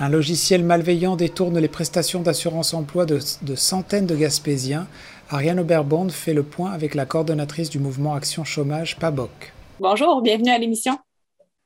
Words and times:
Un 0.00 0.08
logiciel 0.08 0.64
malveillant 0.64 1.14
détourne 1.14 1.58
les 1.58 1.68
prestations 1.68 2.20
d'assurance 2.20 2.74
emploi 2.74 3.06
de, 3.06 3.20
centaines 3.54 4.06
de 4.06 4.16
Gaspésiens. 4.16 4.88
Ariane 5.30 5.60
Oberbond 5.60 6.08
fait 6.08 6.34
le 6.34 6.42
point 6.42 6.72
avec 6.72 6.94
la 6.94 7.06
coordonnatrice 7.06 7.70
du 7.70 7.78
mouvement 7.78 8.14
Action 8.14 8.44
Chômage, 8.44 8.98
PABOC. 8.98 9.30
Bonjour, 9.78 10.20
bienvenue 10.20 10.50
à 10.50 10.58
l'émission. 10.58 10.98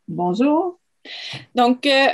Bonjour. 0.08 0.78
Donc, 1.54 1.86
euh, 1.86 2.08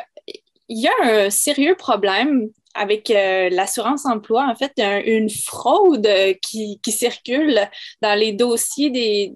il 0.69 0.81
y 0.81 0.87
a 0.87 0.93
un 1.03 1.31
sérieux 1.31 1.75
problème 1.75 2.49
avec 2.75 3.11
euh, 3.11 3.49
l'assurance 3.51 4.07
emploi, 4.07 4.47
en 4.49 4.55
fait, 4.55 4.73
une 4.79 5.31
fraude 5.31 6.09
qui, 6.43 6.79
circule 6.89 7.61
dans 8.03 8.19
les 8.19 8.33
dossiers 8.33 8.91
des, 8.91 9.33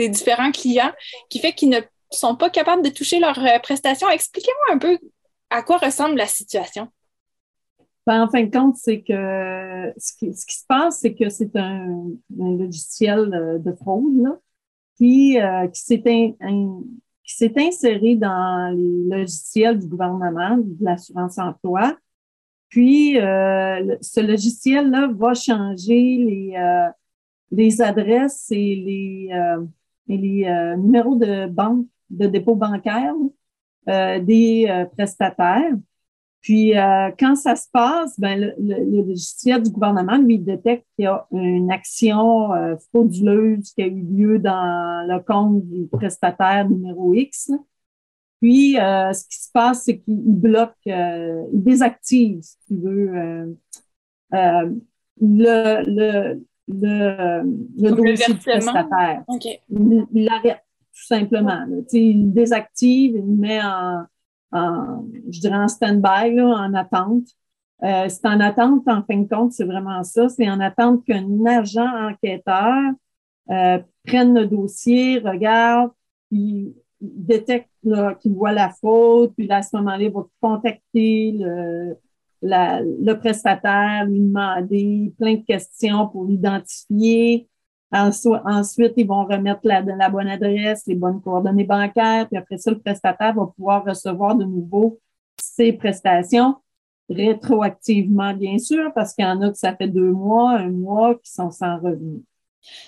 des 0.00 0.08
différents 0.08 0.52
clients 0.52 0.92
qui 1.28 1.38
fait 1.38 1.52
qu'ils 1.52 1.70
ne 1.70 1.80
sont 2.10 2.36
pas 2.36 2.50
capables 2.50 2.82
de 2.82 2.90
toucher 2.90 3.18
leurs 3.18 3.38
euh, 3.38 3.58
prestations. 3.58 4.08
Expliquez-moi 4.08 4.74
un 4.74 4.78
peu 4.78 4.98
à 5.50 5.62
quoi 5.62 5.78
ressemble 5.78 6.16
la 6.16 6.26
situation? 6.26 6.88
Ben, 8.06 8.22
en 8.22 8.28
fin 8.28 8.42
de 8.42 8.50
compte, 8.50 8.76
c'est 8.76 9.02
que 9.02 9.92
ce 9.98 10.12
qui, 10.16 10.32
se 10.32 10.66
passe, 10.66 11.00
c'est 11.00 11.14
que 11.14 11.28
c'est 11.28 11.54
un, 11.56 12.08
logiciel 12.36 13.32
euh, 13.34 13.58
de 13.58 13.72
fraude 13.72 14.22
là, 14.22 14.38
qui, 14.96 15.40
euh, 15.40 15.68
qui 15.68 15.80
s'est 15.82 17.52
inséré 17.56 18.16
dans 18.16 18.74
les 18.76 19.16
logiciels 19.16 19.78
du 19.78 19.86
gouvernement, 19.86 20.56
de 20.56 20.84
l'assurance 20.84 21.38
emploi. 21.38 21.96
Puis, 22.68 23.18
euh, 23.18 23.96
ce 24.00 24.20
logiciel-là 24.20 25.10
va 25.14 25.34
changer 25.34 26.16
les, 26.16 26.90
les 27.50 27.82
adresses 27.82 28.46
et 28.50 28.76
les, 28.76 29.30
et 30.08 30.16
les 30.16 30.76
numéros 30.78 31.16
de 31.16 31.46
banque, 31.46 31.86
de 32.10 32.26
dépôt 32.26 32.54
bancaire 32.54 33.14
des 33.86 34.66
euh, 34.68 34.84
prestataires. 34.84 35.72
Puis, 36.40 36.76
euh, 36.76 37.10
quand 37.18 37.36
ça 37.36 37.54
se 37.54 37.68
passe, 37.70 38.18
ben, 38.18 38.40
le, 38.40 38.54
le, 38.58 39.02
logiciel 39.08 39.62
du 39.62 39.70
gouvernement, 39.70 40.16
lui, 40.16 40.38
détecte 40.38 40.86
qu'il 40.96 41.04
y 41.04 41.08
a 41.08 41.26
une 41.32 41.70
action 41.70 42.48
frauduleuse 42.88 43.72
qui 43.72 43.82
a 43.82 43.86
eu 43.86 44.00
lieu 44.00 44.38
dans 44.38 45.06
le 45.06 45.20
compte 45.22 45.66
du 45.66 45.86
prestataire 45.86 46.68
numéro 46.68 47.12
X. 47.12 47.50
Puis, 48.40 48.72
ce 48.72 49.28
qui 49.28 49.36
se 49.36 49.50
passe, 49.52 49.82
c'est 49.82 49.98
qu'il 49.98 50.16
bloque, 50.16 50.72
il 50.86 51.44
désactive, 51.52 52.40
si 52.40 52.56
tu 52.68 52.76
veux, 52.78 53.54
le, 54.32 54.80
le, 55.20 56.42
le, 56.68 57.42
le 57.76 57.90
dossier 57.90 58.32
du 58.32 58.40
prestataire. 58.40 59.24
Il 59.68 60.06
l'arrête 60.14 60.64
tout 60.94 61.06
simplement. 61.06 61.64
Il 61.92 62.32
désactive, 62.32 63.16
il 63.16 63.36
met 63.36 63.60
en, 63.62 64.06
je 65.30 65.40
dirais 65.40 65.56
en 65.56 65.68
stand-by, 65.68 66.40
en 66.40 66.74
attente. 66.74 67.26
Euh, 67.82 68.08
c'est 68.08 68.26
en 68.26 68.40
attente, 68.40 68.86
en 68.88 69.02
fin 69.02 69.18
de 69.18 69.28
compte, 69.28 69.52
c'est 69.52 69.64
vraiment 69.64 70.02
ça. 70.04 70.28
C'est 70.28 70.48
en 70.50 70.60
attente 70.60 71.04
qu'un 71.04 71.44
agent 71.46 72.10
enquêteur 72.10 72.92
euh, 73.50 73.78
prenne 74.06 74.34
le 74.34 74.46
dossier, 74.46 75.18
regarde, 75.18 75.90
il 76.30 76.74
détecte 77.00 77.70
qu'il 78.20 78.34
voit 78.34 78.52
la 78.52 78.70
faute, 78.70 79.32
puis 79.36 79.50
à 79.50 79.62
ce 79.62 79.74
moment-là, 79.76 80.02
il 80.02 80.12
va 80.12 80.26
contacter 80.40 81.32
le, 81.38 81.96
le 82.42 83.12
prestataire, 83.14 84.04
lui 84.06 84.20
demander 84.20 85.14
plein 85.18 85.36
de 85.36 85.44
questions 85.44 86.08
pour 86.08 86.26
l'identifier. 86.26 87.48
Ensuite, 87.92 88.92
ils 88.96 89.06
vont 89.06 89.24
remettre 89.24 89.60
la, 89.64 89.82
bonne 89.82 90.28
adresse, 90.28 90.84
les 90.86 90.94
bonnes 90.94 91.20
coordonnées 91.20 91.64
bancaires, 91.64 92.28
puis 92.28 92.38
après 92.38 92.56
ça, 92.58 92.70
le 92.70 92.78
prestataire 92.78 93.34
va 93.34 93.46
pouvoir 93.46 93.84
recevoir 93.84 94.36
de 94.36 94.44
nouveau 94.44 95.00
ses 95.40 95.72
prestations 95.72 96.54
rétroactivement, 97.10 98.32
bien 98.34 98.58
sûr, 98.58 98.92
parce 98.94 99.14
qu'il 99.14 99.24
y 99.24 99.28
en 99.28 99.42
a 99.42 99.50
que 99.50 99.58
ça 99.58 99.74
fait 99.74 99.88
deux 99.88 100.12
mois, 100.12 100.52
un 100.52 100.70
mois 100.70 101.16
qui 101.16 101.30
sont 101.30 101.50
sans 101.50 101.78
revenu. 101.78 102.22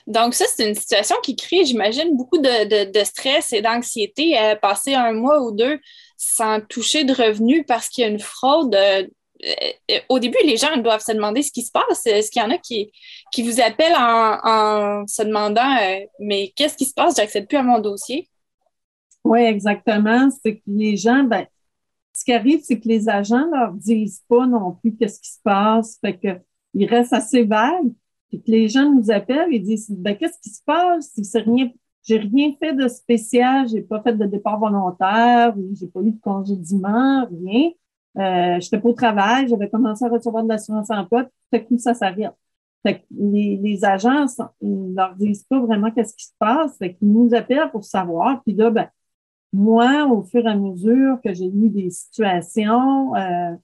Donc, 0.06 0.34
ça, 0.34 0.44
c'est 0.49 0.69
une 0.69 0.75
situation 0.75 1.16
qui 1.22 1.34
crée, 1.34 1.65
j'imagine, 1.65 2.16
beaucoup 2.16 2.38
de, 2.38 2.91
de, 2.93 3.04
stress 3.04 3.53
et 3.53 3.62
d'anxiété 3.62 4.37
à 4.37 4.54
passer 4.54 4.94
un 4.94 5.12
mois 5.12 5.43
ou 5.43 5.50
deux 5.50 5.81
sans 6.16 6.60
toucher 6.60 7.04
de 7.04 7.12
revenus 7.12 7.65
parce 7.66 7.88
qu'il 7.88 8.03
y 8.03 8.04
a 8.06 8.10
une 8.10 8.21
fraude. 8.21 8.77
Euh, 9.44 9.48
euh, 9.91 9.98
au 10.08 10.19
début, 10.19 10.38
les 10.44 10.56
gens 10.56 10.76
doivent 10.76 11.03
se 11.03 11.12
demander 11.12 11.42
ce 11.42 11.50
qui 11.50 11.62
se 11.62 11.72
passe. 11.72 12.06
Est-ce 12.06 12.30
qu'il 12.30 12.42
y 12.42 12.44
en 12.44 12.50
a 12.50 12.58
qui, 12.58 12.92
qui 13.32 13.42
vous 13.42 13.60
appellent 13.60 13.97
en, 13.97 15.04
se 15.06 15.22
demandant 15.22 15.76
euh, 15.82 16.00
Mais 16.20 16.53
qu'est-ce 16.54 16.76
qui 16.76 16.84
se 16.84 16.94
passe? 16.94 17.16
J'accède 17.16 17.48
plus 17.48 17.58
à 17.58 17.62
mon 17.62 17.80
dossier? 17.80 18.28
Oui, 19.25 19.41
exactement. 19.41 20.28
C'est 20.42 20.56
que 20.56 20.62
les 20.66 20.97
gens, 20.97 21.25
ben, 21.25 21.47
ce 22.14 22.25
qui 22.25 22.32
arrive, 22.32 22.60
c'est 22.62 22.78
que 22.78 22.88
les 22.88 23.08
agents 23.08 23.47
ne 23.47 23.56
leur 23.56 23.72
disent 23.72 24.22
pas 24.28 24.47
non 24.47 24.72
plus 24.80 24.94
qu'est-ce 24.94 25.20
qui 25.20 25.30
se 25.30 25.41
passe. 25.42 25.98
Fait 26.00 26.16
que 26.16 26.41
ils 26.74 26.86
restent 26.86 27.12
assez 27.12 27.44
vagues. 27.44 27.92
Puis 28.28 28.42
que 28.42 28.50
les 28.50 28.69
gens 28.69 28.91
nous 28.91 29.10
appellent 29.10 29.53
et 29.53 29.59
disent 29.59 29.91
ben, 29.91 30.16
qu'est-ce 30.16 30.38
qui 30.41 30.50
se 30.50 30.62
passe? 30.64 31.10
C'est 31.22 31.41
rien. 31.41 31.70
J'ai 32.04 32.19
rien 32.19 32.53
fait 32.59 32.72
de 32.72 32.88
spécial, 32.88 33.69
j'ai 33.69 33.80
pas 33.80 34.03
fait 34.03 34.14
de 34.14 34.26
départ 34.26 34.59
volontaire, 34.59 35.54
j'ai 35.78 35.86
pas 35.86 36.00
eu 36.00 36.10
de 36.10 36.20
congédiement, 36.20 37.28
rien. 37.30 37.70
Euh, 38.19 38.61
j'étais 38.61 38.78
pas 38.78 38.89
au 38.89 38.93
travail, 38.93 39.49
j'avais 39.49 39.71
commencé 39.71 40.05
à 40.05 40.09
recevoir 40.09 40.45
de 40.45 40.49
l'assurance 40.49 40.91
emploi, 40.91 41.27
fait 41.50 41.65
que 41.65 41.77
ça 41.78 41.95
s'arrête. 41.95 42.33
Les, 42.84 43.59
les 43.62 43.84
agents, 43.84 44.27
ils 44.61 44.95
leur 44.95 45.15
disent 45.15 45.45
pas 45.45 45.61
vraiment 45.61 45.91
qu'est-ce 45.93 46.15
qui 46.17 46.25
se 46.27 46.33
passe, 46.39 46.77
fait 46.78 46.95
qu'ils 46.95 47.12
nous 47.12 47.33
appellent 47.34 47.71
pour 47.71 47.84
savoir. 47.84 48.43
Puis 48.43 48.55
là, 48.55 48.71
ben, 48.71 48.89
moi, 49.53 50.06
au 50.06 50.22
fur 50.22 50.45
et 50.47 50.51
à 50.51 50.56
mesure 50.56 51.21
que 51.22 51.33
j'ai 51.34 51.47
eu 51.47 51.69
des 51.71 51.91
situations 51.91 53.15
euh, 53.15 53.55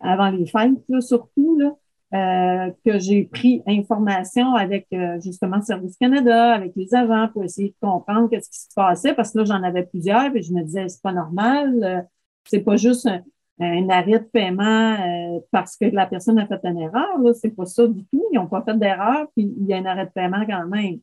avant 0.00 0.30
les 0.30 0.46
fêtes, 0.46 0.72
là, 0.88 1.00
surtout, 1.00 1.58
là, 1.58 1.76
euh, 2.14 2.70
que 2.86 2.98
j'ai 2.98 3.24
pris 3.24 3.62
information 3.66 4.54
avec 4.54 4.86
euh, 4.94 5.20
justement 5.20 5.60
Service 5.60 5.96
Canada, 5.98 6.54
avec 6.54 6.72
les 6.74 6.94
agents 6.94 7.28
pour 7.32 7.44
essayer 7.44 7.68
de 7.68 7.86
comprendre 7.86 8.30
qu'est-ce 8.30 8.48
qui 8.48 8.60
se 8.60 8.74
passait, 8.74 9.14
parce 9.14 9.32
que 9.32 9.38
là, 9.38 9.44
j'en 9.44 9.62
avais 9.62 9.84
plusieurs, 9.84 10.34
et 10.34 10.42
je 10.42 10.52
me 10.54 10.62
disais, 10.62 10.88
c'est 10.88 11.02
pas 11.02 11.12
normal, 11.12 11.84
euh, 11.84 12.00
c'est 12.44 12.60
pas 12.60 12.76
juste 12.76 13.06
un, 13.06 13.20
un 13.60 13.88
arrêt 13.88 14.20
de 14.20 14.24
paiement 14.24 14.94
euh, 14.94 15.40
parce 15.50 15.76
que 15.76 15.86
la 15.86 16.06
personne 16.06 16.38
a 16.38 16.46
fait 16.46 16.60
une 16.64 16.78
erreur. 16.78 17.18
Là, 17.18 17.32
c'est 17.34 17.50
pas 17.50 17.66
ça 17.66 17.86
du 17.86 18.04
tout. 18.06 18.24
Ils 18.32 18.36
n'ont 18.36 18.46
pas 18.46 18.62
fait 18.62 18.78
d'erreur, 18.78 19.26
puis 19.34 19.52
il 19.58 19.66
y 19.66 19.72
a 19.72 19.78
un 19.78 19.84
arrêt 19.84 20.06
de 20.06 20.10
paiement 20.10 20.44
quand 20.46 20.66
même. 20.66 20.98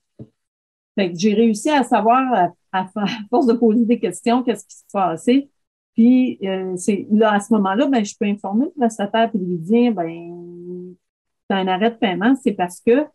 Fait 0.98 1.12
que 1.12 1.18
j'ai 1.18 1.34
réussi 1.34 1.70
à 1.70 1.84
savoir, 1.84 2.34
euh, 2.34 2.48
à, 2.72 2.88
force 3.30 3.48
de 3.48 3.54
poser 3.54 3.86
des 3.86 4.00
questions, 4.00 4.44
qu'est-ce 4.44 4.66
qui 4.66 4.76
se 4.76 4.84
passait. 4.92 5.50
Puis 5.94 6.40
euh, 6.44 6.76
c'est 6.78 7.08
là, 7.12 7.34
à 7.34 7.40
ce 7.40 7.54
moment-là, 7.54 7.88
ben, 7.88 8.04
je 8.04 8.14
peux 8.20 8.26
informer 8.26 8.66
le 8.66 8.72
prestataire 8.72 9.30
et 9.34 9.38
lui 9.38 9.58
dire 9.58 9.94
ben 9.94 10.96
as 11.50 11.56
un 11.58 11.68
arrêt 11.68 11.92
de 11.92 11.96
paiement, 11.96 12.36
c'est 12.36 12.54
parce 12.54 12.82
que 12.82 13.06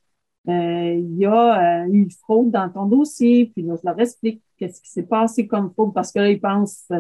il 0.46 1.16
y 1.18 1.26
a 1.26 1.86
eu 1.86 2.02
une 2.02 2.10
fraude 2.10 2.50
dans 2.50 2.68
ton 2.70 2.86
dossier, 2.86 3.52
puis 3.54 3.62
là, 3.62 3.76
je 3.76 3.86
leur 3.86 4.00
explique 4.00 4.42
qu'est-ce 4.56 4.80
qui 4.80 4.90
s'est 4.90 5.02
passé 5.04 5.46
comme 5.46 5.70
fraude, 5.72 5.92
parce 5.92 6.10
que 6.10 6.18
là, 6.18 6.30
ils 6.30 6.40
pensent 6.40 6.90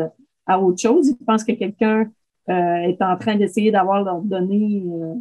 à 0.50 0.60
autre 0.60 0.80
chose. 0.80 1.08
Ils 1.08 1.24
pensent 1.24 1.44
que 1.44 1.52
quelqu'un 1.52 2.00
euh, 2.00 2.04
est 2.52 3.00
en 3.02 3.16
train 3.16 3.36
d'essayer 3.36 3.70
d'avoir 3.70 4.02
leurs 4.02 4.22
données, 4.22 4.82
euh, 4.86 5.14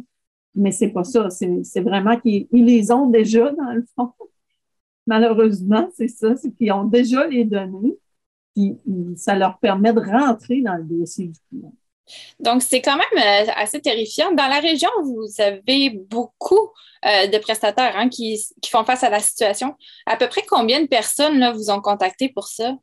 mais 0.54 0.72
c'est 0.72 0.90
pas 0.90 1.04
ça. 1.04 1.28
C'est 1.30 1.80
vraiment 1.80 2.18
qu'ils 2.18 2.48
les 2.52 2.90
ont 2.90 3.06
déjà 3.06 3.50
dans 3.52 3.72
le 3.72 3.84
fond. 3.96 4.12
Malheureusement, 5.06 5.88
c'est 5.96 6.08
ça, 6.08 6.36
c'est 6.36 6.52
qu'ils 6.52 6.72
ont 6.72 6.84
déjà 6.84 7.26
les 7.26 7.44
données, 7.44 7.96
puis 8.54 8.76
ça 9.16 9.34
leur 9.34 9.58
permet 9.58 9.92
de 9.92 10.00
rentrer 10.00 10.60
dans 10.62 10.74
le 10.74 10.84
dossier 10.84 11.28
du 11.28 11.40
client. 11.48 11.72
Donc, 12.40 12.62
c'est 12.62 12.82
quand 12.82 12.96
même 12.96 13.46
euh, 13.46 13.52
assez 13.56 13.80
terrifiant. 13.80 14.32
Dans 14.32 14.48
la 14.48 14.58
région, 14.58 14.90
vous 15.02 15.28
avez 15.38 15.90
beaucoup 15.90 16.70
de 17.02 17.38
prestataires 17.38 17.96
hein, 17.96 18.10
qui, 18.10 18.38
qui, 18.60 18.70
font 18.70 18.84
face 18.84 19.02
à 19.04 19.08
la 19.08 19.20
situation. 19.20 19.74
À 20.04 20.16
peu 20.18 20.28
près 20.28 20.42
combien 20.46 20.82
de 20.82 20.86
personnes 20.86 21.38
là, 21.38 21.50
vous 21.50 21.70
ont 21.70 21.80
contacté 21.80 22.28
pour 22.28 22.48
ça? 22.48 22.74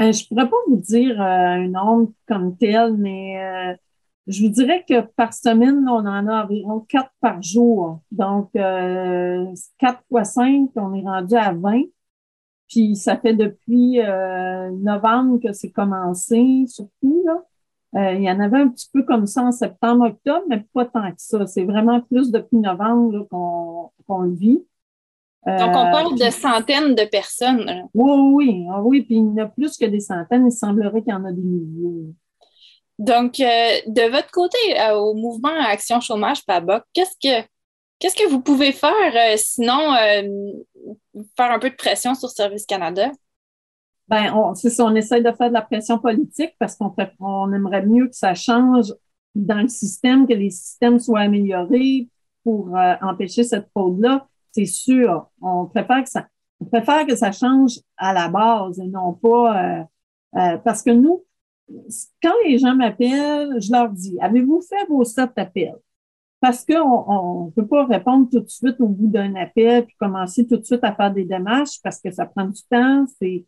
Euh, 0.00 0.12
je 0.12 0.22
ne 0.24 0.28
pourrais 0.28 0.48
pas 0.48 0.56
vous 0.68 0.76
dire 0.76 1.20
euh, 1.20 1.24
un 1.24 1.68
nombre 1.68 2.12
comme 2.28 2.56
tel, 2.56 2.96
mais 2.96 3.42
euh, 3.42 3.74
je 4.28 4.42
vous 4.44 4.48
dirais 4.48 4.84
que 4.88 5.00
par 5.00 5.32
semaine, 5.34 5.88
on 5.88 6.06
en 6.06 6.28
a 6.28 6.44
environ 6.44 6.80
quatre 6.80 7.10
par 7.20 7.42
jour. 7.42 8.00
Donc, 8.12 8.50
quatre 8.52 10.02
fois 10.08 10.24
cinq, 10.24 10.70
on 10.76 10.94
est 10.94 11.02
rendu 11.02 11.34
à 11.34 11.52
20. 11.52 11.82
Puis 12.68 12.96
ça 12.96 13.16
fait 13.16 13.34
depuis 13.34 13.98
novembre 14.82 15.40
que 15.40 15.52
c'est 15.52 15.70
commencé, 15.70 16.66
surtout. 16.68 17.24
Là. 17.26 18.12
il 18.14 18.22
y 18.22 18.30
en 18.30 18.40
avait 18.40 18.58
un 18.58 18.68
petit 18.68 18.90
peu 18.92 19.02
comme 19.04 19.26
ça 19.26 19.42
en 19.42 19.52
septembre, 19.52 20.06
octobre, 20.06 20.44
mais 20.48 20.64
pas 20.74 20.84
tant 20.84 21.10
que 21.10 21.16
ça. 21.18 21.46
C'est 21.46 21.64
vraiment 21.64 22.00
plus 22.02 22.30
depuis 22.30 22.58
novembre 22.58 23.26
qu'on 23.30 24.20
le 24.20 24.34
vit. 24.34 24.62
Donc, 25.46 25.70
on 25.70 25.90
parle 25.90 26.18
de 26.18 26.24
euh, 26.24 26.30
centaines 26.30 26.94
de 26.94 27.04
personnes. 27.04 27.88
Oui, 27.94 28.20
oui, 28.34 28.66
ah 28.70 28.82
oui. 28.82 29.02
Puis 29.02 29.14
il 29.14 29.24
y 29.24 29.40
en 29.40 29.44
a 29.44 29.46
plus 29.46 29.76
que 29.78 29.86
des 29.86 30.00
centaines. 30.00 30.46
Il 30.46 30.52
semblerait 30.52 31.00
qu'il 31.02 31.12
y 31.12 31.16
en 31.16 31.24
a 31.24 31.32
des 31.32 31.42
milliers. 31.42 32.12
Donc, 32.98 33.40
euh, 33.40 33.70
de 33.86 34.10
votre 34.10 34.30
côté, 34.30 34.58
euh, 34.78 34.96
au 34.96 35.14
mouvement 35.14 35.54
Action 35.66 36.00
Chômage 36.00 36.44
PABOC, 36.44 36.82
qu'est-ce 36.92 37.14
que 37.22 37.46
qu'est-ce 37.98 38.16
que 38.16 38.28
vous 38.28 38.40
pouvez 38.40 38.72
faire 38.72 39.38
sinon 39.38 39.94
faire 41.36 41.50
un 41.50 41.58
peu 41.58 41.70
de 41.70 41.76
pression 41.76 42.14
sur 42.14 42.30
Service 42.30 42.66
Canada? 42.66 43.10
Ben, 44.08 44.32
on, 44.34 44.54
c'est 44.54 44.70
ça, 44.70 44.84
on 44.84 44.94
essaie 44.94 45.20
de 45.20 45.32
faire 45.32 45.48
de 45.48 45.54
la 45.54 45.62
pression 45.62 45.98
politique 45.98 46.54
parce 46.58 46.76
qu'on 46.76 46.94
on 47.20 47.52
aimerait 47.52 47.84
mieux 47.84 48.08
que 48.08 48.16
ça 48.16 48.34
change 48.34 48.92
dans 49.34 49.60
le 49.60 49.68
système, 49.68 50.26
que 50.26 50.32
les 50.32 50.50
systèmes 50.50 50.98
soient 50.98 51.20
améliorés 51.20 52.08
pour 52.42 52.76
euh, 52.76 52.94
empêcher 53.02 53.44
cette 53.44 53.68
fraude-là. 53.70 54.26
C'est 54.58 54.66
sûr. 54.66 55.30
On 55.40 55.66
préfère 55.66 56.02
que 56.02 56.10
ça, 56.10 56.26
que 57.04 57.14
ça 57.14 57.30
change 57.30 57.78
à 57.96 58.12
la 58.12 58.28
base 58.28 58.80
et 58.80 58.88
non 58.88 59.12
pas 59.12 59.56
euh, 59.56 59.84
euh, 60.34 60.58
parce 60.58 60.82
que 60.82 60.90
nous, 60.90 61.24
quand 62.20 62.34
les 62.44 62.58
gens 62.58 62.74
m'appellent, 62.74 63.60
je 63.60 63.70
leur 63.70 63.88
dis, 63.90 64.18
avez-vous 64.20 64.60
fait 64.62 64.84
vos 64.88 65.04
sept 65.04 65.30
appels? 65.36 65.76
Parce 66.40 66.64
qu'on 66.66 67.46
ne 67.46 67.50
peut 67.52 67.68
pas 67.68 67.86
répondre 67.86 68.28
tout 68.30 68.40
de 68.40 68.48
suite 68.48 68.80
au 68.80 68.88
bout 68.88 69.06
d'un 69.06 69.36
appel 69.36 69.86
puis 69.86 69.94
commencer 69.96 70.44
tout 70.44 70.56
de 70.56 70.64
suite 70.64 70.82
à 70.82 70.92
faire 70.92 71.12
des 71.12 71.24
démarches 71.24 71.80
parce 71.80 72.00
que 72.00 72.10
ça 72.10 72.26
prend 72.26 72.46
du 72.46 72.62
temps. 72.68 73.06
C'est 73.20 73.46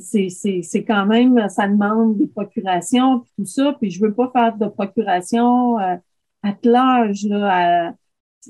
c'est 0.00 0.84
quand 0.84 1.06
même, 1.06 1.48
ça 1.48 1.68
demande 1.68 2.18
des 2.18 2.26
procurations 2.26 3.20
puis 3.20 3.32
tout 3.38 3.46
ça. 3.46 3.76
Puis 3.80 3.92
je 3.92 4.00
veux 4.00 4.12
pas 4.12 4.32
faire 4.32 4.56
de 4.56 4.66
procuration 4.66 5.78
euh, 5.78 5.96
à 6.42 6.54
l'âge. 6.64 7.24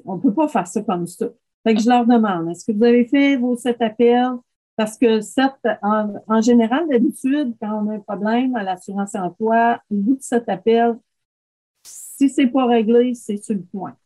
On 0.07 0.19
peut 0.19 0.33
pas 0.33 0.49
faire 0.49 0.67
ça 0.67 0.81
comme 0.83 1.07
ça. 1.07 1.27
Fait 1.65 1.75
que 1.75 1.81
je 1.81 1.89
leur 1.89 2.07
demande, 2.07 2.51
est-ce 2.51 2.65
que 2.65 2.77
vous 2.77 2.85
avez 2.85 3.07
fait 3.07 3.37
vos 3.37 3.57
sept 3.57 3.81
appels? 3.81 4.33
Parce 4.77 4.99
que 4.99 5.21
sept, 5.21 5.53
en, 5.83 6.41
général, 6.41 6.89
d'habitude, 6.89 7.55
quand 7.61 7.85
on 7.85 7.91
a 7.91 7.95
un 7.95 8.01
problème 8.01 8.57
à 8.57 8.63
l'assurance 8.65 9.15
emploi, 9.15 9.81
au 9.91 9.97
bout 9.97 10.17
de 10.17 10.23
cet 10.23 10.49
appel, 10.49 10.99
si 11.85 12.29
c'est 12.29 12.47
pas 12.47 12.67
réglé, 12.67 13.15
c'est 13.15 13.37
sur 13.37 13.55
le 13.55 13.63
point. 13.63 13.97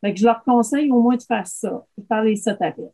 Fait 0.00 0.14
que 0.14 0.20
je 0.20 0.24
leur 0.24 0.42
conseille 0.44 0.90
au 0.90 1.02
moins 1.02 1.16
de 1.16 1.22
faire 1.22 1.46
ça, 1.46 1.84
de 1.96 2.04
faire 2.06 2.22
les 2.22 2.36
sept 2.36 2.60
appels. 2.62 2.90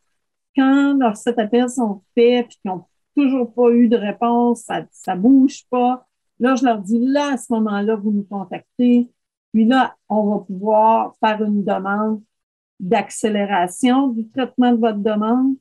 Quand 0.55 0.97
leurs 0.99 1.17
sept 1.17 1.39
appels 1.39 1.69
sont 1.69 2.01
faits 2.15 2.47
puis 2.47 2.57
qu'ils 2.61 2.71
n'ont 2.71 2.85
toujours 3.15 3.53
pas 3.53 3.69
eu 3.71 3.87
de 3.87 3.97
réponse, 3.97 4.63
ça, 4.63 4.85
ça 4.91 5.15
bouge 5.15 5.65
pas, 5.69 6.05
là, 6.39 6.55
je 6.55 6.65
leur 6.65 6.79
dis, 6.79 6.99
là, 6.99 7.33
à 7.33 7.37
ce 7.37 7.51
moment-là, 7.53 7.95
vous 7.95 8.11
nous 8.11 8.23
contactez. 8.23 9.09
Puis 9.53 9.65
là, 9.65 9.95
on 10.09 10.35
va 10.35 10.39
pouvoir 10.43 11.15
faire 11.19 11.41
une 11.43 11.63
demande 11.63 12.21
d'accélération 12.79 14.09
du 14.09 14.27
traitement 14.29 14.71
de 14.71 14.79
votre 14.79 14.99
demande 14.99 15.55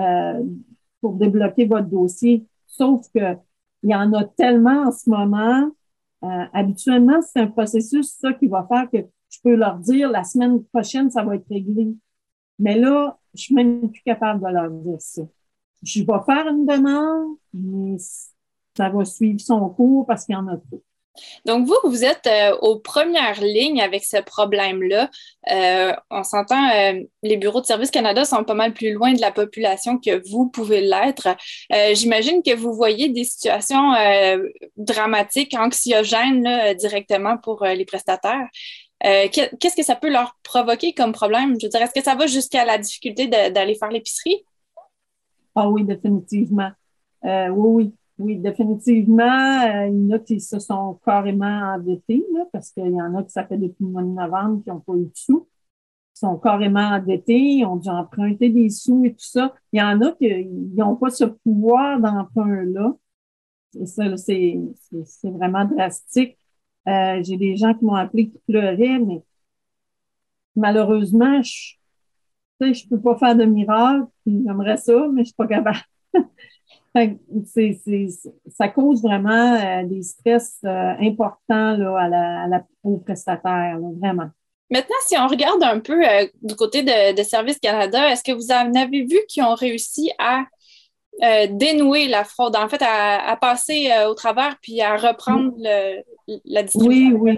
euh, 0.00 0.42
pour 1.00 1.14
débloquer 1.14 1.66
votre 1.66 1.88
dossier. 1.88 2.46
Sauf 2.66 3.06
que 3.14 3.36
il 3.82 3.90
y 3.90 3.94
en 3.94 4.12
a 4.12 4.24
tellement 4.24 4.88
en 4.88 4.92
ce 4.92 5.08
moment 5.08 5.70
euh, 6.22 6.44
habituellement, 6.52 7.22
c'est 7.22 7.40
un 7.40 7.46
processus, 7.46 8.12
ça, 8.20 8.32
qui 8.34 8.46
va 8.46 8.66
faire 8.68 8.90
que 8.90 8.98
je 9.30 9.38
peux 9.42 9.54
leur 9.54 9.78
dire 9.78 10.10
la 10.10 10.24
semaine 10.24 10.62
prochaine, 10.64 11.10
ça 11.10 11.22
va 11.22 11.36
être 11.36 11.48
réglé. 11.48 11.94
Mais 12.58 12.78
là, 12.78 13.18
je 13.34 13.42
suis 13.42 13.54
même 13.54 13.90
plus 13.90 14.02
capable 14.02 14.42
de 14.44 14.52
leur 14.52 14.70
dire 14.70 15.00
ça. 15.00 15.22
Je 15.82 16.00
vais 16.00 16.24
faire 16.26 16.46
une 16.48 16.66
demande, 16.66 17.36
mais 17.54 17.96
ça 18.76 18.90
va 18.90 19.04
suivre 19.04 19.40
son 19.40 19.70
cours 19.70 20.06
parce 20.06 20.26
qu'il 20.26 20.34
y 20.34 20.36
en 20.36 20.48
a 20.48 20.56
trop. 20.58 20.82
Donc, 21.44 21.66
vous, 21.66 21.76
vous 21.84 22.04
êtes 22.04 22.26
euh, 22.26 22.56
aux 22.58 22.78
premières 22.78 23.40
lignes 23.40 23.80
avec 23.80 24.04
ce 24.04 24.18
problème-là. 24.18 25.10
Euh, 25.50 25.92
on 26.10 26.22
s'entend, 26.22 26.70
euh, 26.70 27.00
les 27.22 27.36
bureaux 27.36 27.60
de 27.60 27.66
Service 27.66 27.90
Canada 27.90 28.24
sont 28.24 28.44
pas 28.44 28.54
mal 28.54 28.72
plus 28.72 28.92
loin 28.92 29.12
de 29.12 29.20
la 29.20 29.32
population 29.32 29.98
que 29.98 30.22
vous 30.30 30.48
pouvez 30.48 30.80
l'être. 30.80 31.28
J'imagine 31.92 32.42
que 32.42 32.54
vous 32.54 32.72
voyez 32.72 33.08
des 33.08 33.24
situations 33.24 33.92
dramatiques, 34.76 35.54
anxiogènes 35.54 36.74
directement 36.74 37.36
pour 37.38 37.64
les 37.64 37.84
prestataires. 37.84 38.48
Qu'est-ce 39.02 39.76
que 39.76 39.82
ça 39.82 39.96
peut 39.96 40.10
leur 40.10 40.36
provoquer 40.42 40.92
comme 40.92 41.12
problème? 41.12 41.56
Je 41.60 41.66
veux 41.66 41.70
dire, 41.70 41.82
est-ce 41.82 41.94
que 41.94 42.02
ça 42.02 42.14
va 42.14 42.26
jusqu'à 42.26 42.64
la 42.64 42.78
difficulté 42.78 43.26
d'aller 43.26 43.74
faire 43.74 43.90
l'épicerie? 43.90 44.44
Ah 45.54 45.68
oui, 45.68 45.84
définitivement. 45.84 46.70
oui, 47.22 47.50
oui. 47.50 47.94
Oui, 48.20 48.36
définitivement. 48.38 49.22
Euh, 49.24 49.86
il 49.88 50.08
y 50.08 50.12
en 50.12 50.16
a 50.16 50.18
qui 50.18 50.40
se 50.40 50.58
sont 50.58 51.00
carrément 51.06 51.74
endettés, 51.74 52.22
là, 52.34 52.44
parce 52.52 52.70
qu'il 52.70 52.90
y 52.92 53.00
en 53.00 53.14
a 53.16 53.22
qui 53.22 53.30
ça 53.30 53.46
fait 53.46 53.56
depuis 53.56 53.82
le 53.82 53.88
mois 53.90 54.02
de 54.02 54.08
novembre 54.08 54.62
qui 54.62 54.68
n'ont 54.68 54.80
pas 54.80 54.92
eu 54.94 55.06
de 55.06 55.10
sous. 55.14 55.48
Ils 56.16 56.18
sont 56.20 56.36
carrément 56.38 56.80
endettés, 56.80 57.38
ils 57.38 57.64
ont 57.64 57.76
dû 57.76 57.88
emprunter 57.88 58.50
des 58.50 58.68
sous 58.68 59.06
et 59.06 59.12
tout 59.12 59.24
ça. 59.24 59.54
Il 59.72 59.80
y 59.80 59.82
en 59.82 60.02
a 60.02 60.12
qui 60.12 60.44
n'ont 60.76 60.96
pas 60.96 61.08
ce 61.08 61.24
pouvoir 61.24 61.98
d'emprunt-là. 61.98 62.94
Ça, 63.86 64.16
c'est 64.18 64.58
vraiment 65.24 65.64
drastique. 65.64 66.36
Euh, 66.88 67.22
J'ai 67.22 67.38
des 67.38 67.56
gens 67.56 67.72
qui 67.72 67.84
m'ont 67.86 67.94
appelé 67.94 68.28
qui 68.30 68.38
pleuraient, 68.46 68.98
mais 68.98 69.22
malheureusement, 70.56 71.40
je 71.42 71.76
ne 72.60 72.88
peux 72.90 73.00
pas 73.00 73.16
faire 73.16 73.36
de 73.36 73.44
miracle. 73.44 74.06
J'aimerais 74.26 74.76
ça, 74.76 75.08
mais 75.10 75.22
je 75.22 75.28
suis 75.28 75.34
pas 75.36 75.46
capable. 75.46 75.78
Ça 76.94 78.68
cause 78.68 79.02
vraiment 79.02 79.54
euh, 79.54 79.84
des 79.84 80.02
stress 80.02 80.58
euh, 80.64 80.94
importants 81.00 81.76
là, 81.76 81.96
à 81.98 82.08
la, 82.08 82.42
à 82.42 82.48
la, 82.48 82.64
aux 82.82 82.98
prestataires, 82.98 83.78
vraiment. 84.00 84.30
Maintenant, 84.70 84.96
si 85.06 85.16
on 85.16 85.26
regarde 85.26 85.62
un 85.62 85.80
peu 85.80 86.04
euh, 86.04 86.26
du 86.42 86.54
côté 86.54 86.82
de, 86.82 87.16
de 87.16 87.22
Service 87.22 87.58
Canada, 87.58 88.10
est-ce 88.10 88.22
que 88.22 88.32
vous 88.32 88.50
en 88.50 88.74
avez 88.74 89.04
vu 89.04 89.18
qui 89.28 89.42
ont 89.42 89.54
réussi 89.54 90.10
à 90.18 90.44
dénouer 91.50 92.08
la 92.08 92.24
fraude, 92.24 92.56
en 92.56 92.66
fait, 92.66 92.80
à, 92.82 93.36
passer 93.38 93.90
au 94.08 94.14
travers 94.14 94.56
puis 94.62 94.80
à 94.80 94.96
reprendre 94.96 95.52
le, 95.58 96.02
la 96.46 96.62
distribution 96.62 97.18
oui, 97.18 97.36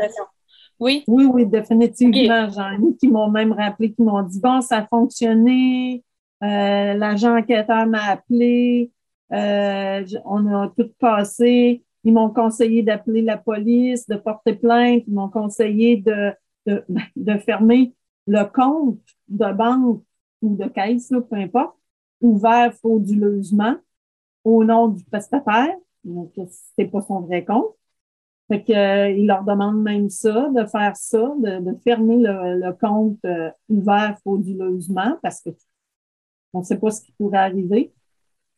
oui. 0.78 1.04
Oui? 1.08 1.28
Oui, 1.32 1.46
définitivement. 1.46 2.48
J'en 2.50 2.70
ai 2.74 2.96
qui 3.00 3.08
m'ont 3.08 3.28
même 3.28 3.52
rappelé, 3.52 3.92
qui 3.92 4.02
m'ont 4.02 4.22
dit 4.22 4.38
Bon, 4.38 4.60
ça 4.60 4.76
a 4.78 4.86
fonctionné, 4.86 6.04
l'agent 6.40 7.36
enquêteur 7.36 7.86
m'a 7.86 8.04
appelé, 8.04 8.92
euh, 9.32 10.04
on 10.24 10.46
a 10.54 10.72
tout 10.76 10.90
passé. 10.98 11.82
Ils 12.04 12.12
m'ont 12.12 12.30
conseillé 12.30 12.82
d'appeler 12.82 13.22
la 13.22 13.38
police, 13.38 14.06
de 14.06 14.16
porter 14.16 14.54
plainte. 14.54 15.04
Ils 15.06 15.14
m'ont 15.14 15.28
conseillé 15.28 15.96
de, 15.98 16.32
de, 16.66 17.38
fermer 17.46 17.94
le 18.26 18.44
compte 18.44 19.00
de 19.28 19.52
banque 19.52 20.02
ou 20.42 20.56
de 20.56 20.66
caisse, 20.68 21.08
peu 21.08 21.36
importe, 21.36 21.76
ouvert 22.20 22.74
frauduleusement 22.74 23.76
au 24.44 24.64
nom 24.64 24.88
du 24.88 25.04
prestataire. 25.04 25.74
Donc, 26.04 26.32
c'est 26.76 26.86
pas 26.86 27.00
son 27.02 27.20
vrai 27.20 27.44
compte. 27.44 27.76
Fait 28.48 28.62
que, 28.64 28.72
euh, 28.72 29.24
leur 29.24 29.44
demande 29.44 29.82
même 29.82 30.10
ça, 30.10 30.48
de 30.50 30.66
faire 30.66 30.96
ça, 30.96 31.32
de, 31.38 31.74
fermer 31.84 32.16
le, 32.18 32.72
compte 32.72 33.18
euh, 33.24 33.50
ouvert 33.68 34.18
frauduleusement 34.20 35.16
parce 35.22 35.40
que 35.40 35.50
on 36.52 36.60
ne 36.60 36.64
sait 36.64 36.78
pas 36.78 36.90
ce 36.90 37.02
qui 37.02 37.12
pourrait 37.12 37.38
arriver. 37.38 37.92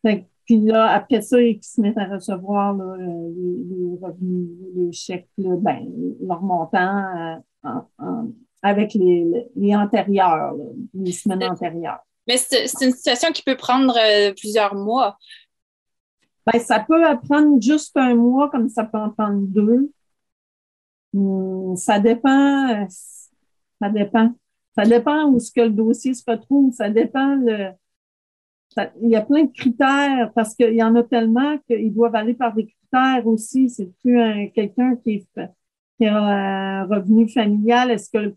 Fait 0.03 0.27
puis 0.45 0.61
là, 0.61 0.91
après 0.91 1.23
ça, 1.23 1.41
ils 1.41 1.63
se 1.63 1.81
mettent 1.81 1.99
à 1.99 2.07
recevoir 2.07 2.75
là, 2.75 2.97
les, 2.99 3.99
revenus, 4.01 4.49
les 4.77 4.93
chèques, 4.93 5.29
là, 5.39 5.57
ben, 5.57 5.87
leur 6.21 6.43
montant 6.43 7.41
euh, 7.65 8.23
avec 8.63 8.95
les, 8.95 9.49
les 9.57 9.75
antérieurs, 9.75 10.55
les 10.93 11.13
semaines 11.13 11.45
antérieures. 11.45 12.01
Mais 12.27 12.37
c'est 12.37 12.65
une 12.83 12.93
situation 12.93 13.33
qui 13.33 13.43
peut 13.43 13.57
prendre 13.57 13.95
euh, 13.99 14.33
plusieurs 14.33 14.75
mois. 14.75 15.19
Ben, 16.47 16.59
ça 16.59 16.81
peut 16.81 17.03
prendre 17.23 17.61
juste 17.61 17.97
un 17.97 18.15
mois, 18.15 18.51
comme 18.51 18.69
ça 18.69 18.85
peut 18.85 18.99
en 18.99 19.11
prendre 19.11 19.47
deux. 19.47 19.91
Hum, 21.15 21.77
ça 21.77 21.99
dépend. 21.99 22.69
Euh, 22.69 22.87
ça 23.81 23.89
dépend. 23.89 24.33
Ça 24.77 24.85
dépend 24.85 25.27
où 25.27 25.39
ce 25.39 25.53
que 25.53 25.61
le 25.61 25.71
dossier 25.71 26.15
se 26.15 26.23
retrouve. 26.27 26.73
Ça 26.73 26.91
dépend 26.91 27.37
le, 27.37 27.71
il 29.03 29.11
y 29.11 29.17
a 29.17 29.23
plein 29.23 29.45
de 29.45 29.53
critères 29.53 30.33
parce 30.35 30.55
qu'il 30.55 30.75
y 30.75 30.83
en 30.83 30.95
a 30.97 31.03
tellement 31.03 31.59
qu'ils 31.69 31.93
doivent 31.93 32.15
aller 32.15 32.35
par 32.35 32.55
des 32.55 32.67
critères 32.67 33.27
aussi. 33.27 33.71
C'est 33.71 33.91
plus 34.03 34.51
quelqu'un 34.55 34.97
qui, 34.97 35.27
a 36.07 36.83
un 36.83 36.85
revenu 36.87 37.29
familial? 37.29 37.91
Est-ce 37.91 38.11
qu'ils 38.11 38.35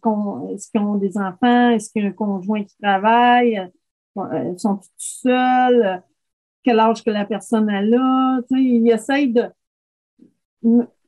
ont 0.82 0.96
des 0.96 1.18
enfants? 1.18 1.72
Est-ce 1.72 1.92
qu'il 1.92 2.04
y 2.04 2.06
a 2.06 2.10
un 2.10 2.14
conjoint 2.14 2.64
qui 2.64 2.76
travaille? 2.82 3.58
Euh, 4.18 4.52
ils 4.54 4.60
sont 4.60 4.78
tous 4.78 4.90
seuls? 4.98 6.02
Quel 6.64 6.80
âge 6.80 7.04
que 7.04 7.12
la 7.12 7.26
personne 7.26 7.70
a 7.70 7.82
là? 7.82 8.40
Ils 8.52 8.90
essayent 8.92 9.34
de, 9.34 9.46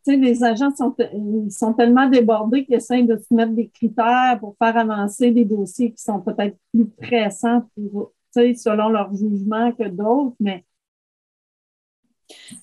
les 0.07 0.43
agents 0.43 0.75
sont, 0.75 0.95
ils 1.13 1.51
sont 1.51 1.73
tellement 1.73 2.09
débordés 2.09 2.65
qu'ils 2.65 2.75
essayent 2.75 3.05
de 3.05 3.17
se 3.17 3.33
mettre 3.33 3.53
des 3.53 3.69
critères 3.69 4.37
pour 4.39 4.55
faire 4.57 4.77
avancer 4.77 5.31
des 5.31 5.45
dossiers 5.45 5.91
qui 5.91 6.01
sont 6.01 6.21
peut-être 6.21 6.57
plus 6.71 6.87
pressants 6.87 7.63
pour 7.75 8.13
selon 8.33 8.89
leur 8.89 9.13
jugement 9.13 9.71
que 9.71 9.87
d'autres, 9.87 10.35
mais 10.39 10.65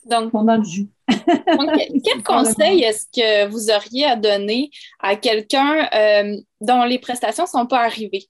donc, 0.05 0.33
on 0.35 0.47
a 0.49 0.57
le 0.59 0.65
jus. 0.65 0.89
quel 2.05 2.23
conseil 2.23 2.83
est-ce 2.83 3.07
que 3.07 3.49
vous 3.49 3.71
auriez 3.71 4.05
à 4.05 4.17
donner 4.17 4.71
à 5.01 5.17
quelqu'un 5.17 5.89
euh, 5.95 6.37
dont 6.61 6.85
les 6.85 6.99
prestations 6.99 7.45
ne 7.45 7.49
sont 7.49 7.67
pas 7.67 7.85
arrivées? 7.85 8.27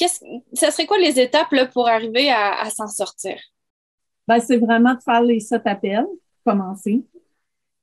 ce 0.00 0.70
serait 0.70 0.86
quoi 0.86 0.98
les 0.98 1.18
étapes 1.18 1.52
pour 1.72 1.88
arriver 1.88 2.30
à, 2.30 2.70
s'en 2.70 2.86
sortir? 2.86 3.36
Ben, 4.28 4.38
c'est 4.38 4.58
vraiment 4.58 4.94
de 4.94 5.02
faire 5.02 5.22
les 5.22 5.40
sept 5.40 5.66
appels, 5.66 6.06
commencer. 6.46 7.04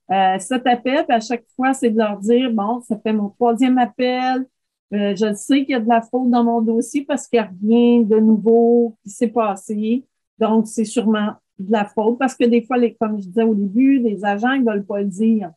Euh, 0.09 0.39
sept 0.39 0.65
appels, 0.65 1.05
à 1.09 1.19
chaque 1.19 1.43
fois, 1.57 1.73
c'est 1.73 1.89
de 1.89 1.97
leur 1.97 2.17
dire, 2.19 2.51
bon, 2.51 2.81
ça 2.87 2.97
fait 2.99 3.11
mon 3.11 3.29
troisième 3.29 3.77
appel, 3.77 4.45
euh, 4.93 5.15
je 5.15 5.33
sais 5.33 5.65
qu'il 5.65 5.71
y 5.71 5.75
a 5.75 5.79
de 5.79 5.89
la 5.89 6.01
faute 6.01 6.29
dans 6.29 6.43
mon 6.43 6.61
dossier 6.61 7.05
parce 7.05 7.27
qu'il 7.27 7.39
n'y 7.39 7.45
a 7.45 7.51
rien 7.63 8.01
de 8.01 8.19
nouveau 8.19 8.95
qui 9.03 9.09
s'est 9.09 9.27
passé. 9.27 10.05
Donc, 10.39 10.67
c'est 10.67 10.85
sûrement 10.85 11.33
de 11.59 11.71
la 11.71 11.85
faute 11.85 12.19
parce 12.19 12.35
que 12.35 12.45
des 12.45 12.61
fois, 12.61 12.77
les, 12.77 12.93
comme 12.95 13.19
je 13.19 13.27
disais 13.27 13.43
au 13.43 13.55
début, 13.55 13.99
les 13.99 14.23
agents 14.23 14.57
ne 14.57 14.65
veulent 14.65 14.85
pas 14.85 15.01
le 15.01 15.07
dire. 15.07 15.51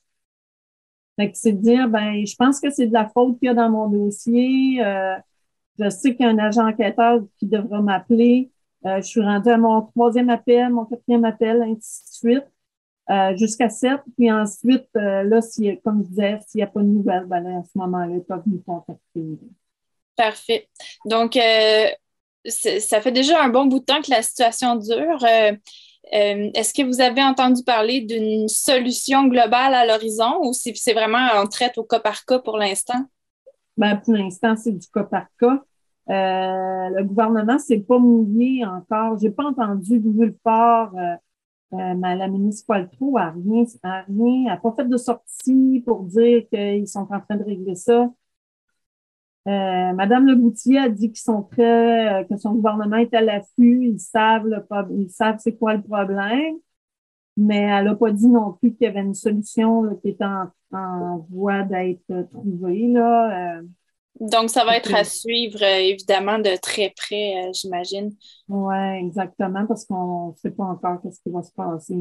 Fait 1.16 1.30
que 1.30 1.37
c'est 1.37 1.52
de 1.52 1.61
dire, 1.61 1.88
ben, 1.88 2.25
je 2.25 2.37
pense 2.37 2.61
que 2.61 2.70
c'est 2.70 2.87
de 2.87 2.92
la 2.92 3.08
faute 3.08 3.38
qu'il 3.38 3.47
y 3.47 3.49
a 3.50 3.54
dans 3.54 3.70
mon 3.70 3.88
dossier. 3.88 4.85
Euh, 4.85 5.16
je 5.78 5.90
sais 5.90 6.14
qu'il 6.14 6.25
y 6.25 6.28
a 6.28 6.32
un 6.32 6.38
agent 6.38 6.66
enquêteur 6.66 7.20
qui 7.38 7.47
devra 7.47 7.82
m'appeler. 7.82 8.50
Euh, 8.87 8.99
je 8.99 9.06
suis 9.06 9.20
rendue 9.20 9.50
à 9.50 9.58
mon 9.58 9.82
troisième 9.82 10.30
appel, 10.30 10.70
mon 10.70 10.85
quatrième 10.85 11.25
appel, 11.25 11.62
ainsi 11.62 12.04
de 12.04 12.32
suite, 12.32 12.44
euh, 13.11 13.37
jusqu'à 13.37 13.69
sept. 13.69 14.00
Puis 14.17 14.31
ensuite, 14.31 14.88
là, 14.95 15.41
si, 15.41 15.79
comme 15.85 16.03
je 16.05 16.09
disais, 16.09 16.38
s'il 16.47 16.59
n'y 16.59 16.62
a 16.62 16.67
pas 16.67 16.81
de 16.81 16.87
nouvelles, 16.87 17.27
ben 17.27 17.47
à 17.47 17.62
ce 17.65 17.79
moment-là, 17.79 18.15
ils 18.15 18.25
peuvent 18.25 18.43
nous 18.47 18.62
contacter. 18.67 19.38
Parfait. 20.17 20.69
Donc, 21.05 21.38
ça 22.45 23.00
fait 23.00 23.12
déjà 23.12 23.43
un 23.43 23.49
bon 23.49 23.67
bout 23.67 23.81
de 23.81 23.85
temps 23.85 24.03
que 24.03 24.11
la 24.11 24.23
situation 24.23 24.77
dure. 24.77 25.25
Euh, 26.15 26.50
est-ce 26.55 26.73
que 26.73 26.83
vous 26.83 27.00
avez 27.00 27.23
entendu 27.23 27.62
parler 27.62 28.00
d'une 28.00 28.49
solution 28.49 29.27
globale 29.27 29.75
à 29.75 29.87
l'horizon 29.87 30.41
ou 30.43 30.53
si 30.53 30.75
c'est 30.75 30.95
vraiment 30.95 31.27
en 31.35 31.47
traite 31.47 31.77
au 31.77 31.85
cas 31.85 32.00
par 32.00 32.25
cas 32.25 32.38
pour 32.38 32.57
l'instant? 32.57 33.05
Ben, 33.77 33.97
pour 33.97 34.15
l'instant, 34.15 34.57
c'est 34.57 34.73
du 34.73 34.87
cas 34.88 35.05
par 35.05 35.27
cas. 35.38 35.62
Euh, 36.11 36.88
le 36.97 37.05
gouvernement 37.05 37.55
ne 37.55 37.59
s'est 37.59 37.81
pas 37.81 37.99
mouillé 37.99 38.65
encore. 38.65 39.19
Je 39.19 39.27
n'ai 39.27 39.31
pas 39.31 39.45
entendu 39.45 40.00
le 40.03 40.35
fort. 40.43 40.93
Euh, 41.75 41.76
euh, 41.76 41.94
la 41.94 42.28
ministre 42.28 42.66
Poiltreau 42.66 43.12
n'a 43.18 43.30
rien, 43.32 43.64
a 43.82 44.02
rien, 44.02 44.44
n'a 44.46 44.56
pas 44.56 44.72
fait 44.72 44.87
de 44.87 44.96
sortie 44.96 45.82
pour 45.87 46.04
dire 46.04 46.48
qu'ils 46.50 46.88
sont 46.88 47.06
en 47.10 47.20
train 47.20 47.37
de 47.37 47.44
régler 47.44 47.75
ça. 47.75 48.10
Euh, 49.48 49.92
Madame 49.94 50.26
Leboutier 50.26 50.78
a 50.78 50.88
dit 50.90 51.08
qu'ils 51.08 51.22
sont 51.22 51.42
prêts, 51.42 52.22
euh, 52.22 52.25
que 52.25 52.37
son 52.37 52.54
gouvernement 52.54 52.96
est 52.96 53.14
à 53.14 53.22
l'affût, 53.22 53.87
ils 53.87 54.00
savent 54.00 54.46
savent 55.08 55.38
c'est 55.38 55.56
quoi 55.56 55.75
le 55.75 55.82
problème, 55.82 56.56
mais 57.37 57.58
elle 57.62 57.87
n'a 57.87 57.96
pas 57.96 58.12
dit 58.12 58.28
non 58.28 58.52
plus 58.54 58.75
qu'il 58.75 58.87
y 58.87 58.88
avait 58.88 59.00
une 59.00 59.14
solution 59.14 59.96
qui 60.02 60.10
était 60.10 60.25
en, 60.72 61.18
voie 61.30 61.62
d'être 61.64 62.28
trouvée. 62.30 62.88
Là. 62.88 63.62
Euh. 64.20 64.26
Donc, 64.30 64.50
ça 64.50 64.64
va 64.64 64.76
être 64.76 64.94
à 64.94 65.04
suivre, 65.04 65.62
évidemment, 65.62 66.38
de 66.38 66.56
très 66.60 66.92
près, 66.96 67.50
j'imagine. 67.52 68.12
Oui, 68.48 68.76
exactement, 69.00 69.66
parce 69.66 69.84
qu'on 69.84 70.28
ne 70.28 70.37
sait 70.37 70.50
pas 70.50 70.64
encore 70.64 71.00
ce 71.04 71.20
qui 71.22 71.30
va 71.30 71.42
se 71.42 71.52
passer. 71.52 71.96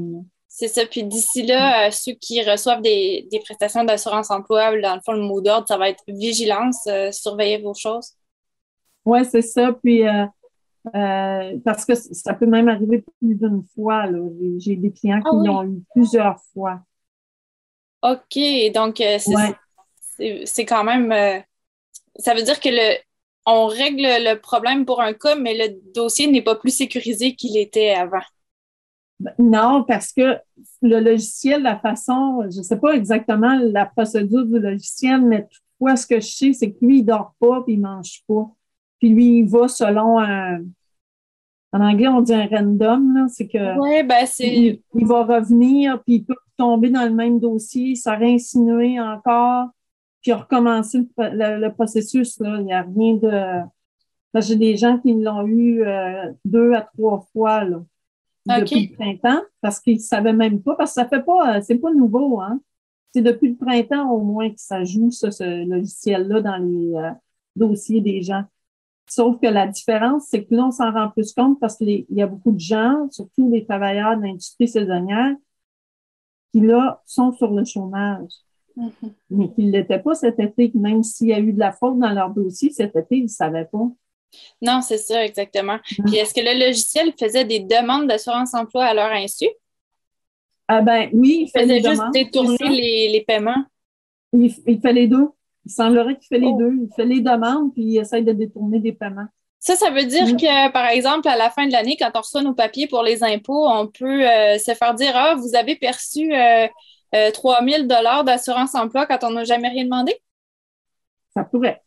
C'est 0.48 0.70
ça. 0.70 0.86
Puis 0.86 1.04
d'ici 1.04 1.46
là, 1.46 1.88
euh, 1.88 1.92
ceux 1.92 2.14
qui 2.14 2.42
reçoivent 2.42 2.82
des, 2.82 3.28
prestations 3.44 3.84
d'assurance 3.84 4.32
emploi, 4.32 4.80
dans 4.80 4.96
le 4.96 5.02
fond, 5.06 5.12
le 5.14 5.22
mot 5.22 5.42
d'ordre, 5.42 5.68
ça 5.68 5.78
va 5.78 5.90
être 5.90 6.04
vigilance, 6.08 6.88
euh, 6.88 7.12
surveiller 7.12 7.62
vos 7.62 7.74
choses. 7.74 8.14
Oui, 9.06 9.20
c'est 9.26 9.42
ça. 9.42 9.74
Puis 9.84 10.04
euh, 10.08 10.26
parce 11.64 11.86
que 11.86 11.96
ça 11.96 12.34
peut 12.34 12.46
même 12.46 12.70
arriver 12.70 13.04
plus 13.20 13.36
d'une 13.36 13.64
fois. 13.76 14.06
J'ai 14.58 14.78
des 14.78 14.92
clients 14.92 15.22
qui 15.22 15.30
ah 15.32 15.46
l'ont 15.46 15.64
eu 15.64 15.84
plusieurs 15.94 16.40
fois. 16.54 16.80
OK. 18.02 18.40
Donc, 18.74 19.04
c'est 20.18 20.66
quand 20.66 20.84
même. 20.84 21.44
Ça 22.20 22.34
veut 22.34 22.44
dire 22.44 22.60
que 22.60 22.70
le, 22.70 22.98
on 23.46 23.68
règle 23.68 24.04
le 24.04 24.36
problème 24.36 24.86
pour 24.86 25.02
un 25.02 25.14
cas, 25.14 25.36
mais 25.36 25.58
le 25.58 25.80
dossier 25.94 26.28
n'est 26.28 26.42
pas 26.42 26.56
plus 26.56 26.76
sécurisé 26.76 27.36
qu'il 27.36 27.58
était 27.58 27.92
avant. 27.92 28.22
Non, 29.40 29.84
parce 29.88 30.14
que 30.14 30.38
le 30.82 31.00
logiciel, 31.00 31.64
la 31.64 31.80
façon, 31.80 32.42
je 32.52 32.58
ne 32.58 32.64
sais 32.64 32.78
pas 32.78 32.92
exactement 32.92 33.58
la 33.60 33.86
procédure 33.86 34.46
du 34.46 34.60
logiciel, 34.60 35.22
mais 35.22 35.48
toutefois, 35.48 35.96
ce 35.96 36.06
que 36.06 36.20
je 36.20 36.28
sais, 36.28 36.54
c'est 36.54 36.72
que 36.72 36.86
lui, 36.86 37.00
il 37.00 37.02
ne 37.02 37.08
dort 37.08 37.34
pas 37.40 37.64
puis 37.64 37.74
il 37.74 37.82
ne 37.82 37.88
mange 37.88 38.22
pas. 38.28 38.52
Puis 39.00 39.10
lui, 39.10 39.40
il 39.40 39.50
va 39.50 39.68
selon 39.68 40.20
un. 40.20 40.60
En 41.74 41.82
anglais, 41.82 42.08
on 42.08 42.22
dit 42.22 42.34
un 42.34 42.48
random, 42.48 43.28
c'est 43.30 43.48
que. 43.48 43.80
Oui, 43.80 44.04
ben 44.04 44.26
c'est. 44.26 44.82
Il, 44.94 45.06
va 45.06 45.24
revenir, 45.24 46.02
puis 46.04 46.16
il 46.16 46.26
peut 46.26 46.36
tomber 46.58 46.90
dans 46.90 47.04
le 47.04 47.14
même 47.14 47.40
dossier, 47.40 47.96
ça 47.96 48.16
réinsinuer 48.16 49.00
encore, 49.00 49.70
puis 50.28 50.34
recommencer 50.34 51.08
le, 51.18 51.70
processus. 51.70 52.40
Là. 52.40 52.58
Il 52.60 52.66
n'y 52.66 52.74
a 52.74 52.82
rien 52.82 53.16
de. 53.16 54.42
J'ai 54.42 54.56
des 54.56 54.78
gens 54.78 55.00
qui 55.00 55.14
l'ont 55.14 55.48
eu 55.48 55.84
euh, 55.84 56.32
deux 56.46 56.74
à 56.74 56.82
trois 56.82 57.26
fois. 57.34 57.64
Là 57.64 57.82
depuis 58.48 58.88
le 58.88 58.96
printemps 58.96 59.44
parce 59.62 59.80
qu'ils 59.80 59.96
ne 59.96 60.02
savaient 60.02 60.34
même 60.34 60.62
pas, 60.62 60.76
parce 60.76 60.92
que 60.92 61.02
ça 61.02 61.08
fait 61.08 61.22
pas, 61.22 61.58
euh, 61.58 61.62
c'est 61.62 61.78
pas 61.78 61.94
nouveau, 61.94 62.40
hein. 62.40 62.62
C'est 63.14 63.22
depuis 63.22 63.50
le 63.50 63.56
printemps 63.56 64.10
au 64.12 64.22
moins 64.22 64.50
que 64.50 64.60
ça 64.60 64.84
joue, 64.84 65.12
ce 65.12 65.66
logiciel-là, 65.66 66.42
dans 66.42 66.58
les 66.58 66.94
euh, 66.96 67.12
dossiers 67.56 68.02
des 68.02 68.22
gens. 68.22 68.44
Sauf 69.10 69.40
que 69.42 69.48
la 69.48 69.68
différence, 69.68 70.28
c'est 70.30 70.46
que 70.46 70.54
là, 70.54 70.68
on 70.68 70.72
s'en 70.72 70.92
rend 70.92 71.10
plus 71.10 71.34
compte 71.34 71.60
parce 71.60 71.78
qu'il 71.78 72.06
y 72.10 72.22
a 72.22 72.28
beaucoup 72.28 72.52
de 72.52 72.60
gens, 72.60 73.08
surtout 73.12 73.50
les 73.50 73.66
travailleurs 73.66 74.18
de 74.18 74.24
l'industrie 74.24 74.68
saisonnière, 74.68 75.36
qui 76.52 76.62
là 76.62 77.02
sont 77.06 77.32
sur 77.34 77.54
le 77.54 77.64
chômage. 77.66 78.32
Mais 79.30 79.50
qui 79.54 79.64
ne 79.64 79.72
l'étaient 79.72 80.00
pas 80.00 80.16
cet 80.16 80.40
été, 80.40 80.72
même 80.76 81.04
s'il 81.04 81.28
y 81.28 81.34
a 81.34 81.40
eu 81.40 81.54
de 81.54 81.60
la 81.60 81.72
faute 81.72 81.98
dans 82.00 82.12
leur 82.12 82.30
dossier 82.30 82.70
cet 82.70 82.96
été, 82.96 83.18
ils 83.18 83.24
ne 83.24 83.28
savaient 83.28 83.66
pas. 83.66 83.90
Non, 84.62 84.82
c'est 84.82 84.98
ça, 84.98 85.26
exactement. 85.26 85.78
Puis 86.06 86.18
est-ce 86.18 86.34
que 86.34 86.42
le 86.42 86.66
logiciel 86.66 87.14
faisait 87.20 87.46
des 87.46 87.60
demandes 87.60 88.08
d'assurance 88.08 88.54
emploi 88.54 88.86
à 88.86 88.94
leur 88.94 89.12
insu? 89.12 89.48
Ah 90.68 90.82
ben 90.82 91.10
oui, 91.14 91.48
il 91.48 91.60
faisait 91.60 91.82
juste 91.82 92.04
détourner 92.14 92.70
les, 93.10 93.24
paiements. 93.26 93.64
Il, 94.34 94.52
fait 94.82 94.94
les 94.94 95.08
deux. 95.08 95.30
Il 95.66 95.72
semblerait 95.72 96.18
qu'il 96.18 96.28
fait 96.28 96.40
les 96.40 96.52
oh. 96.52 96.58
deux. 96.58 96.74
Il 96.84 96.90
fait 96.94 97.06
les 97.06 97.22
demandes 97.22 97.74
puis 97.74 97.84
il 97.84 97.98
essaie 97.98 98.22
de 98.22 98.34
détourner 98.34 98.80
des 98.80 98.92
paiements. 98.92 99.28
Ça, 99.60 99.76
ça 99.76 99.90
veut 99.90 100.06
dire 100.06 100.28
mm. 100.28 100.38
que, 100.38 100.72
par 100.72 100.88
exemple, 100.88 101.28
à 101.28 101.38
la 101.38 101.50
fin 101.50 101.66
de 101.66 101.72
l'année, 101.72 101.98
quand 102.00 102.12
on 102.14 102.20
reçoit 102.20 102.44
nos 102.44 102.54
papiers 102.54 102.88
pour 102.88 103.02
les 103.02 103.24
impôts, 103.24 103.68
on 103.68 103.88
peut 103.88 104.28
euh, 104.28 104.58
se 104.58 104.74
faire 104.74 104.94
dire 104.94 105.12
Ah, 105.16 105.36
vous 105.36 105.56
avez 105.56 105.76
perçu 105.76 106.34
euh, 106.34 106.68
3 107.12 107.62
euh, 107.62 107.70
000 107.70 108.24
d'assurance 108.24 108.76
emploi 108.76 109.06
quand 109.06 109.24
on 109.24 109.32
n'a 109.32 109.44
jamais 109.44 109.70
rien 109.70 109.86
demandé? 109.86 110.16
Ça 111.34 111.44
pourrait. 111.44 111.82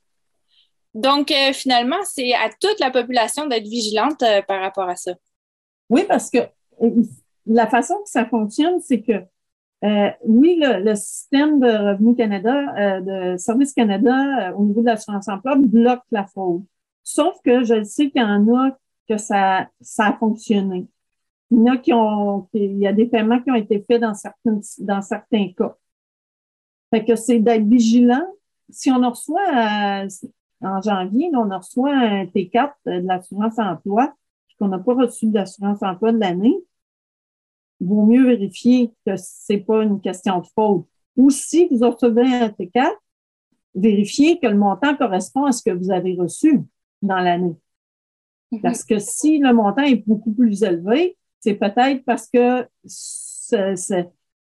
Donc, 0.94 1.30
euh, 1.30 1.52
finalement, 1.52 2.02
c'est 2.04 2.32
à 2.34 2.48
toute 2.60 2.80
la 2.80 2.90
population 2.90 3.46
d'être 3.46 3.66
vigilante 3.66 4.22
euh, 4.22 4.42
par 4.42 4.60
rapport 4.60 4.88
à 4.88 4.96
ça. 4.96 5.12
Oui, 5.88 6.04
parce 6.08 6.30
que 6.30 6.38
la 7.46 7.66
façon 7.66 7.94
que 8.02 8.08
ça 8.08 8.24
fonctionne, 8.26 8.80
c'est 8.80 9.02
que 9.02 9.22
oui, 10.24 10.60
le, 10.60 10.94
système 10.94 11.58
de 11.58 11.66
Revenu 11.66 12.14
Canada, 12.14 13.00
de 13.00 13.38
Service 13.38 13.72
Canada 13.72 14.54
au 14.54 14.64
niveau 14.64 14.82
de 14.82 14.86
l'assurance 14.86 15.26
emploi 15.26 15.56
bloque 15.56 16.02
la 16.10 16.26
fraude. 16.26 16.64
Sauf 17.02 17.38
que 17.42 17.64
je 17.64 17.82
sais 17.82 18.10
qu'il 18.10 18.20
y 18.20 18.24
en 18.24 18.46
a 18.54 18.76
que 19.08 19.16
ça, 19.16 19.68
ça 19.80 20.08
a 20.08 20.12
fonctionné. 20.18 20.86
Il 21.50 21.58
y 21.58 21.70
en 21.70 21.74
a 21.74 21.76
qui 21.78 21.92
ont, 21.92 22.48
il 22.54 22.78
y 22.78 22.86
a 22.86 22.92
des 22.92 23.06
paiements 23.06 23.40
qui 23.40 23.50
ont 23.50 23.56
été 23.56 23.80
faits 23.80 24.00
dans 24.00 24.14
certains, 24.14 24.60
dans 24.78 25.02
certains 25.02 25.52
cas. 25.52 25.76
Fait 26.90 27.04
que 27.04 27.16
c'est 27.16 27.40
d'être 27.40 27.66
vigilant. 27.66 28.24
Si 28.68 28.90
on 28.90 29.08
reçoit, 29.08 30.06
en 30.60 30.82
janvier, 30.82 31.30
on 31.34 31.48
reçoit 31.48 31.94
un 31.94 32.24
T4 32.24 32.72
de 32.86 33.06
l'assurance 33.06 33.58
emploi, 33.58 34.12
puis 34.46 34.56
qu'on 34.58 34.68
n'a 34.68 34.78
pas 34.78 34.94
reçu 34.94 35.26
de 35.26 35.34
l'assurance 35.34 35.82
emploi 35.82 36.12
de 36.12 36.18
l'année. 36.18 36.56
Il 37.80 37.88
vaut 37.88 38.04
mieux 38.04 38.26
vérifier 38.26 38.92
que 39.06 39.12
c'est 39.16 39.58
pas 39.58 39.82
une 39.82 40.00
question 40.00 40.38
de 40.40 40.46
faute. 40.54 40.86
Ou 41.16 41.30
si 41.30 41.68
vous 41.68 41.90
recevez 41.90 42.22
un 42.22 42.48
T4, 42.48 42.92
vérifiez 43.74 44.38
que 44.38 44.46
le 44.46 44.56
montant 44.56 44.96
correspond 44.96 45.44
à 45.46 45.52
ce 45.52 45.62
que 45.62 45.70
vous 45.70 45.90
avez 45.90 46.14
reçu 46.14 46.60
dans 47.02 47.18
l'année. 47.20 47.56
Mhm. 48.52 48.60
Parce 48.60 48.84
que 48.84 48.98
si 48.98 49.38
le 49.38 49.52
montant 49.52 49.82
est 49.82 50.06
beaucoup 50.06 50.32
plus 50.32 50.62
élevé, 50.62 51.16
c'est 51.40 51.54
peut-être 51.54 52.04
parce 52.04 52.28
que 52.28 52.66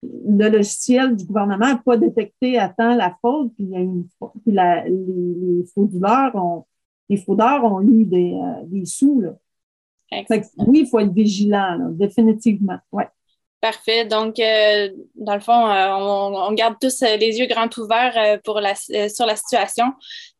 le 0.04 0.50
logiciel 0.50 1.15
du 1.15 1.25
gouvernement 1.25 1.68
n'a 1.68 1.82
pas 1.84 1.98
détecté 1.98 2.58
à 2.58 2.70
temps 2.70 2.96
la 2.96 3.15
faute, 3.22 3.54
puis, 3.56 3.65
il 3.65 3.72
y 3.72 3.75
a 3.75 3.80
une, 3.80 4.08
puis 4.44 4.54
la, 4.54 4.86
les, 4.88 5.65
fraudeurs 5.72 6.36
ont, 6.36 6.65
les 7.10 7.18
fraudeurs 7.18 7.63
ont 7.63 7.82
eu 7.82 8.06
des, 8.06 8.34
euh, 8.34 8.63
des 8.65 8.86
sous. 8.86 9.22
Là. 9.22 9.32
oui, 10.68 10.82
il 10.82 10.88
faut 10.88 11.00
être 11.00 11.13
vigilant, 11.13 11.75
là, 11.75 11.88
définitivement. 11.89 12.77
Ouais. 12.92 13.08
Parfait. 13.62 14.06
Donc, 14.06 14.38
euh, 14.39 14.89
dans 15.15 15.34
le 15.34 15.39
fond, 15.39 15.68
euh, 15.68 15.88
on, 15.94 16.36
on, 16.36 16.54
garde 16.54 16.75
tous 16.80 17.01
les 17.01 17.39
yeux 17.39 17.48
grands 17.48 17.70
ouverts 17.77 18.39
pour 18.44 18.60
la, 18.60 18.75
sur 18.75 19.25
la 19.25 19.36
situation. 19.36 19.86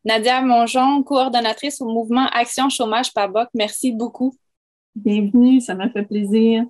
Nadia 0.04 0.42
Mongeon, 0.42 1.02
coordonnatrice 1.02 1.82
au 1.82 1.88
mouvement 1.88 2.28
Action 2.32 2.70
Chômage 2.70 3.12
par 3.14 3.30
BOC, 3.30 3.48
merci 3.56 3.92
beaucoup. 3.92 4.36
Bienvenue, 4.96 5.62
ça 5.62 5.74
m'a 5.76 5.90
fait 5.90 6.04
plaisir. 6.04 6.66